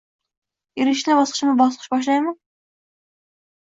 Erishishni 0.85 1.17
bosqichma-bosqich 1.21 1.91
boshlaymi. 1.93 2.35